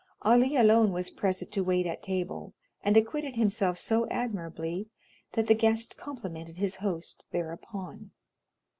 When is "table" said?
2.01-2.55